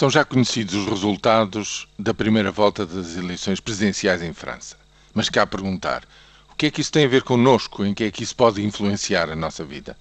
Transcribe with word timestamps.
São 0.00 0.08
já 0.08 0.24
conhecidos 0.24 0.74
os 0.76 0.86
resultados 0.86 1.86
da 1.98 2.14
primeira 2.14 2.50
volta 2.50 2.86
das 2.86 3.18
eleições 3.18 3.60
presidenciais 3.60 4.22
em 4.22 4.32
França. 4.32 4.74
Mas 5.12 5.28
cá 5.28 5.46
perguntar: 5.46 6.04
o 6.50 6.54
que 6.54 6.64
é 6.64 6.70
que 6.70 6.80
isso 6.80 6.90
tem 6.90 7.04
a 7.04 7.08
ver 7.08 7.22
connosco? 7.22 7.84
Em 7.84 7.92
que 7.92 8.04
é 8.04 8.10
que 8.10 8.22
isso 8.22 8.34
pode 8.34 8.64
influenciar 8.64 9.28
a 9.28 9.36
nossa 9.36 9.62
vida? 9.62 9.94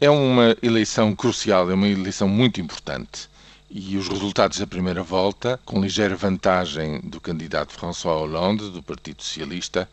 É 0.00 0.08
uma 0.08 0.56
eleição 0.62 1.16
crucial, 1.16 1.68
é 1.68 1.74
uma 1.74 1.88
eleição 1.88 2.28
muito 2.28 2.60
importante. 2.60 3.28
E 3.68 3.96
os 3.96 4.06
resultados 4.06 4.56
da 4.56 4.68
primeira 4.68 5.02
volta, 5.02 5.58
com 5.64 5.82
ligeira 5.82 6.14
vantagem 6.14 7.00
do 7.00 7.20
candidato 7.20 7.72
François 7.72 8.20
Hollande, 8.20 8.70
do 8.70 8.80
Partido 8.80 9.20
Socialista, 9.20 9.90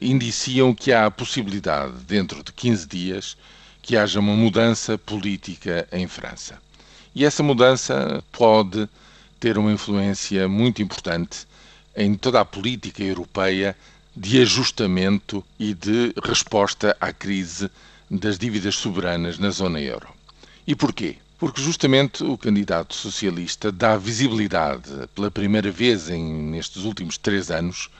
indiciam 0.00 0.74
que 0.74 0.92
há 0.92 1.06
a 1.06 1.10
possibilidade, 1.12 1.92
dentro 2.04 2.42
de 2.42 2.52
15 2.52 2.88
dias, 2.88 3.36
que 3.80 3.96
haja 3.96 4.18
uma 4.18 4.34
mudança 4.34 4.98
política 4.98 5.86
em 5.92 6.08
França. 6.08 6.58
E 7.18 7.24
essa 7.24 7.42
mudança 7.42 8.22
pode 8.30 8.88
ter 9.40 9.58
uma 9.58 9.72
influência 9.72 10.46
muito 10.46 10.80
importante 10.80 11.48
em 11.96 12.14
toda 12.14 12.40
a 12.40 12.44
política 12.44 13.02
europeia 13.02 13.76
de 14.16 14.40
ajustamento 14.40 15.44
e 15.58 15.74
de 15.74 16.14
resposta 16.22 16.96
à 17.00 17.12
crise 17.12 17.68
das 18.08 18.38
dívidas 18.38 18.76
soberanas 18.76 19.36
na 19.36 19.50
zona 19.50 19.80
euro. 19.80 20.06
E 20.64 20.76
porquê? 20.76 21.16
Porque 21.40 21.60
justamente 21.60 22.22
o 22.22 22.38
candidato 22.38 22.94
socialista 22.94 23.72
dá 23.72 23.96
visibilidade 23.96 24.88
pela 25.12 25.28
primeira 25.28 25.72
vez 25.72 26.08
em, 26.08 26.22
nestes 26.22 26.84
últimos 26.84 27.18
três 27.18 27.50
anos 27.50 27.90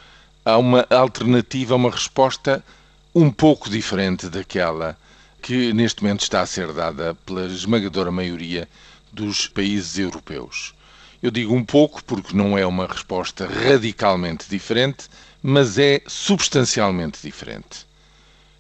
a 0.45 0.56
uma 0.56 0.87
alternativa, 0.91 1.75
a 1.75 1.77
uma 1.77 1.91
resposta 1.91 2.64
um 3.12 3.33
pouco 3.33 3.69
diferente 3.69 4.28
daquela 4.28 4.97
que 5.42 5.73
neste 5.73 6.05
momento 6.05 6.23
está 6.23 6.41
a 6.41 6.47
ser 6.47 6.73
dada 6.73 7.16
pela 7.27 7.47
esmagadora 7.47 8.12
maioria 8.12 8.69
dos 9.12 9.47
países 9.47 9.98
europeus. 9.98 10.75
Eu 11.23 11.30
digo 11.30 11.55
um 11.55 11.65
pouco 11.65 12.03
porque 12.05 12.37
não 12.37 12.57
é 12.57 12.65
uma 12.65 12.87
resposta 12.87 13.47
radicalmente 13.47 14.47
diferente, 14.48 15.09
mas 15.42 15.78
é 15.78 16.00
substancialmente 16.06 17.19
diferente. 17.23 17.87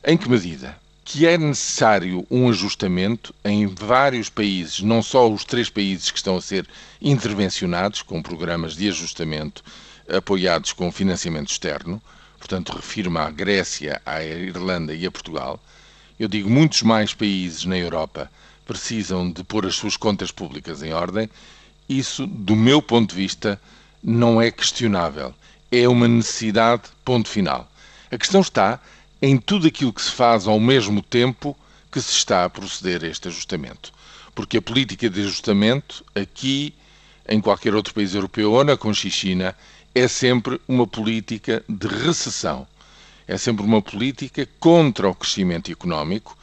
Em 0.04 0.16
que 0.16 0.28
medida? 0.28 0.76
Que 1.04 1.26
é 1.26 1.38
necessário 1.38 2.26
um 2.30 2.48
ajustamento 2.48 3.34
em 3.44 3.66
vários 3.66 4.28
países, 4.28 4.80
não 4.80 5.02
só 5.02 5.30
os 5.30 5.44
três 5.44 5.70
países 5.70 6.10
que 6.10 6.18
estão 6.18 6.36
a 6.36 6.42
ser 6.42 6.66
intervencionados 7.00 8.02
com 8.02 8.22
programas 8.22 8.74
de 8.74 8.88
ajustamento 8.88 9.62
apoiados 10.08 10.72
com 10.72 10.90
financiamento 10.90 11.50
externo, 11.50 12.02
portanto, 12.38 12.72
refiro-me 12.72 13.18
à 13.18 13.30
Grécia, 13.30 14.00
à 14.04 14.22
Irlanda 14.24 14.94
e 14.94 15.06
a 15.06 15.10
Portugal. 15.10 15.60
Eu 16.18 16.28
digo 16.28 16.50
muitos 16.50 16.82
mais 16.82 17.14
países 17.14 17.64
na 17.64 17.76
Europa 17.76 18.30
precisam 18.66 19.30
de 19.30 19.42
pôr 19.42 19.64
as 19.64 19.76
suas 19.76 19.96
contas 19.96 20.30
públicas 20.30 20.82
em 20.82 20.92
ordem, 20.92 21.28
isso, 21.88 22.26
do 22.26 22.54
meu 22.54 22.82
ponto 22.82 23.10
de 23.10 23.16
vista, 23.16 23.58
não 24.02 24.42
é 24.42 24.50
questionável. 24.50 25.34
É 25.72 25.88
uma 25.88 26.06
necessidade, 26.06 26.82
ponto 27.02 27.28
final. 27.28 27.70
A 28.10 28.18
questão 28.18 28.42
está 28.42 28.78
em 29.22 29.38
tudo 29.38 29.66
aquilo 29.66 29.92
que 29.92 30.02
se 30.02 30.10
faz 30.10 30.46
ao 30.46 30.60
mesmo 30.60 31.02
tempo 31.02 31.56
que 31.90 32.00
se 32.00 32.12
está 32.12 32.44
a 32.44 32.50
proceder 32.50 33.04
a 33.04 33.08
este 33.08 33.28
ajustamento. 33.28 33.92
Porque 34.34 34.58
a 34.58 34.62
política 34.62 35.08
de 35.08 35.20
ajustamento, 35.20 36.04
aqui, 36.14 36.74
em 37.26 37.40
qualquer 37.40 37.74
outro 37.74 37.94
país 37.94 38.14
europeu 38.14 38.52
ou 38.52 38.64
na 38.64 38.76
Conchichina, 38.76 39.56
é 39.94 40.06
sempre 40.06 40.60
uma 40.68 40.86
política 40.86 41.64
de 41.68 41.86
recessão. 41.88 42.66
É 43.28 43.36
sempre 43.36 43.62
uma 43.62 43.82
política 43.82 44.48
contra 44.58 45.06
o 45.06 45.14
crescimento 45.14 45.70
económico 45.70 46.36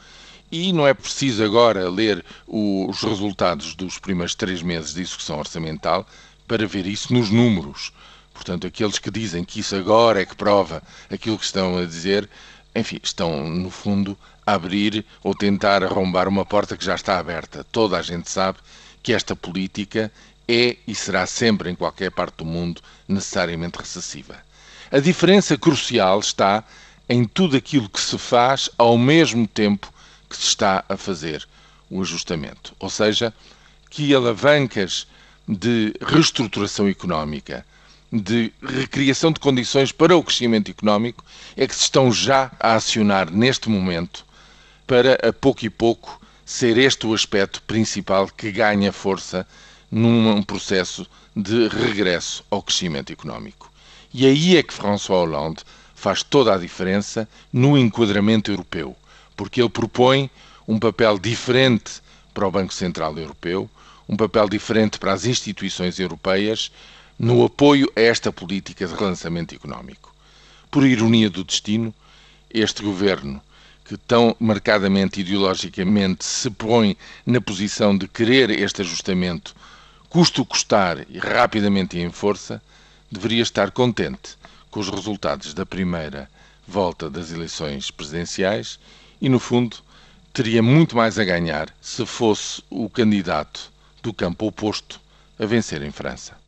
e 0.52 0.72
não 0.72 0.86
é 0.86 0.94
preciso 0.94 1.42
agora 1.42 1.90
ler 1.90 2.24
os 2.46 3.02
resultados 3.02 3.74
dos 3.74 3.98
primeiros 3.98 4.36
três 4.36 4.62
meses 4.62 4.94
de 4.94 5.02
execução 5.02 5.40
orçamental 5.40 6.06
para 6.46 6.64
ver 6.64 6.86
isso 6.86 7.12
nos 7.12 7.28
números. 7.28 7.92
Portanto, 8.32 8.68
aqueles 8.68 9.00
que 9.00 9.10
dizem 9.10 9.42
que 9.42 9.58
isso 9.58 9.74
agora 9.74 10.22
é 10.22 10.24
que 10.24 10.36
prova 10.36 10.80
aquilo 11.10 11.36
que 11.36 11.44
estão 11.44 11.76
a 11.76 11.84
dizer, 11.84 12.30
enfim, 12.72 13.00
estão, 13.02 13.48
no 13.50 13.70
fundo, 13.70 14.16
a 14.46 14.52
abrir 14.52 15.04
ou 15.24 15.34
tentar 15.34 15.82
arrombar 15.82 16.28
uma 16.28 16.46
porta 16.46 16.76
que 16.76 16.84
já 16.84 16.94
está 16.94 17.18
aberta. 17.18 17.66
Toda 17.72 17.98
a 17.98 18.02
gente 18.02 18.30
sabe 18.30 18.58
que 19.02 19.12
esta 19.12 19.34
política 19.34 20.12
é 20.48 20.76
e 20.86 20.94
será 20.94 21.26
sempre, 21.26 21.70
em 21.70 21.74
qualquer 21.74 22.10
parte 22.10 22.36
do 22.38 22.44
mundo, 22.44 22.80
necessariamente 23.08 23.78
recessiva. 23.78 24.36
A 24.90 24.98
diferença 24.98 25.58
crucial 25.58 26.20
está 26.20 26.64
em 27.08 27.24
tudo 27.24 27.56
aquilo 27.56 27.88
que 27.88 28.00
se 28.00 28.16
faz 28.18 28.70
ao 28.78 28.96
mesmo 28.96 29.46
tempo 29.46 29.92
que 30.28 30.36
se 30.36 30.44
está 30.44 30.84
a 30.88 30.96
fazer 30.96 31.46
o 31.90 32.00
ajustamento. 32.00 32.74
Ou 32.78 32.90
seja, 32.90 33.32
que 33.90 34.14
alavancas 34.14 35.06
de 35.48 35.94
reestruturação 36.00 36.88
económica, 36.88 37.64
de 38.12 38.52
recriação 38.62 39.32
de 39.32 39.40
condições 39.40 39.92
para 39.92 40.16
o 40.16 40.22
crescimento 40.22 40.70
económico, 40.70 41.24
é 41.56 41.66
que 41.66 41.74
se 41.74 41.82
estão 41.82 42.12
já 42.12 42.50
a 42.58 42.74
acionar 42.74 43.30
neste 43.30 43.68
momento 43.68 44.24
para, 44.86 45.14
a 45.28 45.32
pouco 45.32 45.64
e 45.64 45.70
pouco, 45.70 46.20
ser 46.44 46.78
este 46.78 47.06
o 47.06 47.14
aspecto 47.14 47.60
principal 47.62 48.28
que 48.28 48.52
ganha 48.52 48.92
força 48.92 49.46
num 49.90 50.42
processo 50.42 51.06
de 51.34 51.68
regresso 51.68 52.44
ao 52.50 52.62
crescimento 52.62 53.12
económico. 53.12 53.70
E 54.12 54.26
aí 54.26 54.56
é 54.56 54.62
que 54.62 54.74
François 54.74 55.20
Hollande 55.20 55.62
faz 55.94 56.22
toda 56.22 56.54
a 56.54 56.58
diferença 56.58 57.28
no 57.52 57.76
enquadramento 57.76 58.50
europeu 58.50 58.96
porque 59.36 59.60
ele 59.60 59.68
propõe 59.68 60.30
um 60.66 60.78
papel 60.78 61.18
diferente 61.18 62.00
para 62.32 62.48
o 62.48 62.50
Banco 62.50 62.72
Central 62.72 63.16
Europeu, 63.18 63.68
um 64.08 64.16
papel 64.16 64.48
diferente 64.48 64.98
para 64.98 65.12
as 65.12 65.26
instituições 65.26 66.00
europeias 66.00 66.72
no 67.18 67.44
apoio 67.44 67.90
a 67.94 68.00
esta 68.00 68.32
política 68.32 68.86
de 68.86 68.94
relançamento 68.94 69.54
económico. 69.54 70.14
Por 70.70 70.84
ironia 70.84 71.30
do 71.30 71.44
destino, 71.44 71.94
este 72.50 72.82
governo, 72.82 73.40
que 73.84 73.96
tão 73.96 74.34
marcadamente 74.40 75.20
ideologicamente 75.20 76.24
se 76.24 76.50
põe 76.50 76.96
na 77.24 77.40
posição 77.40 77.96
de 77.96 78.08
querer 78.08 78.50
este 78.50 78.82
ajustamento, 78.82 79.54
custo 80.08 80.44
custar 80.44 81.06
e 81.10 81.18
rapidamente 81.18 81.96
e 81.96 82.02
em 82.02 82.10
força, 82.10 82.62
deveria 83.10 83.42
estar 83.42 83.70
contente 83.70 84.36
com 84.70 84.80
os 84.80 84.88
resultados 84.88 85.54
da 85.54 85.64
primeira 85.64 86.28
volta 86.66 87.08
das 87.08 87.30
eleições 87.30 87.90
presidenciais 87.90 88.78
e, 89.20 89.28
no 89.28 89.38
fundo, 89.38 89.78
teria 90.32 90.62
muito 90.62 90.96
mais 90.96 91.18
a 91.18 91.24
ganhar 91.24 91.72
se 91.80 92.04
fosse 92.04 92.62
o 92.68 92.90
candidato 92.90 93.72
do 94.02 94.12
campo 94.12 94.46
oposto 94.46 95.00
a 95.38 95.46
vencer 95.46 95.82
em 95.82 95.90
França. 95.90 96.45